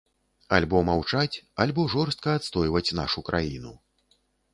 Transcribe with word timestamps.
Альбо 0.57 0.77
маўчаць, 0.85 1.41
альбо 1.65 1.85
жорстка 1.95 2.29
адстойваць 2.39 2.95
нашу 3.01 3.25
краіну. 3.29 3.75